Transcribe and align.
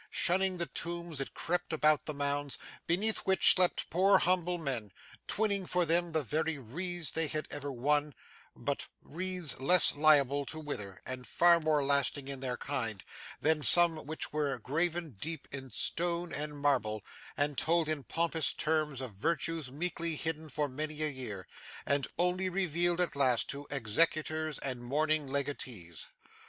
Shunning 0.09 0.57
the 0.57 0.65
tombs, 0.65 1.21
it 1.21 1.35
crept 1.35 1.71
about 1.71 2.07
the 2.07 2.13
mounds, 2.15 2.57
beneath 2.87 3.17
which 3.19 3.53
slept 3.53 3.87
poor 3.91 4.17
humble 4.17 4.57
men: 4.57 4.91
twining 5.27 5.67
for 5.67 5.85
them 5.85 6.11
the 6.11 6.25
first 6.25 6.57
wreaths 6.57 7.11
they 7.11 7.27
had 7.27 7.45
ever 7.51 7.71
won, 7.71 8.15
but 8.55 8.87
wreaths 9.03 9.59
less 9.59 9.93
liable 9.95 10.43
to 10.47 10.59
wither 10.59 11.03
and 11.05 11.27
far 11.27 11.59
more 11.59 11.83
lasting 11.83 12.27
in 12.27 12.39
their 12.39 12.57
kind, 12.57 13.03
than 13.41 13.61
some 13.61 13.95
which 14.07 14.33
were 14.33 14.57
graven 14.57 15.11
deep 15.19 15.47
in 15.51 15.69
stone 15.69 16.33
and 16.33 16.57
marble, 16.57 17.03
and 17.37 17.55
told 17.55 17.87
in 17.87 18.01
pompous 18.03 18.53
terms 18.53 19.01
of 19.01 19.11
virtues 19.11 19.69
meekly 19.71 20.15
hidden 20.15 20.49
for 20.49 20.67
many 20.67 21.03
a 21.03 21.09
year, 21.09 21.45
and 21.85 22.07
only 22.17 22.49
revealed 22.49 22.99
at 22.99 23.15
last 23.15 23.47
to 23.51 23.67
executors 23.69 24.57
and 24.57 24.83
mourning 24.83 25.27
legatees. 25.27 26.07